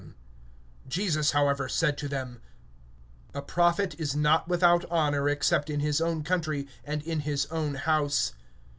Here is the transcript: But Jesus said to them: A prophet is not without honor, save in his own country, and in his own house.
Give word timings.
But 0.83 0.89
Jesus 0.93 1.31
said 1.67 1.95
to 1.99 2.07
them: 2.07 2.41
A 3.35 3.41
prophet 3.43 3.93
is 3.99 4.15
not 4.15 4.47
without 4.47 4.83
honor, 4.89 5.37
save 5.43 5.69
in 5.69 5.79
his 5.81 6.01
own 6.01 6.23
country, 6.23 6.67
and 6.83 7.03
in 7.03 7.19
his 7.19 7.45
own 7.51 7.75
house. 7.75 8.33